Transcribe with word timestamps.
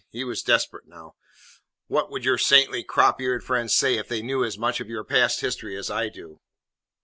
He 0.09 0.23
was 0.23 0.41
desperate 0.41 0.87
now. 0.87 1.13
"What 1.85 2.09
would 2.09 2.25
your 2.25 2.39
saintly, 2.39 2.83
crop 2.83 3.21
eared 3.21 3.43
friends 3.43 3.75
say 3.75 3.99
if 3.99 4.07
they 4.07 4.23
knew 4.23 4.43
as 4.43 4.57
much 4.57 4.79
of 4.79 4.89
your 4.89 5.03
past 5.03 5.41
history 5.41 5.77
as 5.77 5.91
I 5.91 6.09
do?" 6.09 6.39